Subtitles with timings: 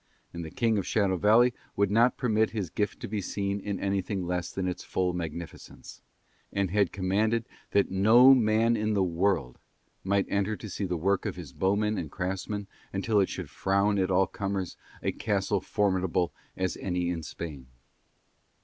[0.33, 3.79] And the King of Shadow Valley would not permit his gift to be seen in
[3.79, 6.01] anything less than its full magnificence,
[6.51, 9.59] and had commanded that no man in the world
[10.03, 13.99] might enter to see the work of his bowmen and craftsmen until it should frown
[13.99, 17.67] at all comers a castle formidable as any in Spain.